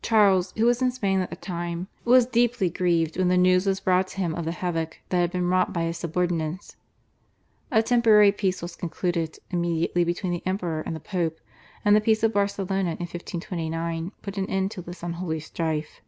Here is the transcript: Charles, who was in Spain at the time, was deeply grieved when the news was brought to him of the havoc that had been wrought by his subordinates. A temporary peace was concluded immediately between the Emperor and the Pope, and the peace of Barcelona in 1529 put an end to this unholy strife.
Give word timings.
Charles, 0.00 0.54
who 0.56 0.64
was 0.64 0.80
in 0.80 0.90
Spain 0.90 1.20
at 1.20 1.28
the 1.28 1.36
time, 1.36 1.88
was 2.06 2.24
deeply 2.24 2.70
grieved 2.70 3.18
when 3.18 3.28
the 3.28 3.36
news 3.36 3.66
was 3.66 3.80
brought 3.80 4.06
to 4.06 4.16
him 4.16 4.34
of 4.34 4.46
the 4.46 4.50
havoc 4.52 5.00
that 5.10 5.18
had 5.18 5.30
been 5.30 5.46
wrought 5.50 5.74
by 5.74 5.82
his 5.82 5.98
subordinates. 5.98 6.76
A 7.70 7.82
temporary 7.82 8.32
peace 8.32 8.62
was 8.62 8.74
concluded 8.76 9.38
immediately 9.50 10.04
between 10.04 10.32
the 10.32 10.42
Emperor 10.46 10.80
and 10.86 10.96
the 10.96 11.00
Pope, 11.00 11.38
and 11.84 11.94
the 11.94 12.00
peace 12.00 12.22
of 12.22 12.32
Barcelona 12.32 12.92
in 12.92 12.96
1529 13.04 14.12
put 14.22 14.38
an 14.38 14.48
end 14.48 14.70
to 14.70 14.80
this 14.80 15.02
unholy 15.02 15.38
strife. 15.40 16.00